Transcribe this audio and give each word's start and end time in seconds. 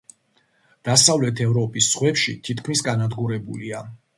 დასავლეთი 0.87 1.45
ევროპის 1.49 1.91
ზღვებში 1.91 2.35
თითქმის 2.49 2.85
განადგურებულია. 2.89 3.85